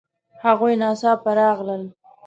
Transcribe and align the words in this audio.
هغوی 0.43 0.73
ناڅاپه 0.81 1.31
راغلل 1.39 1.83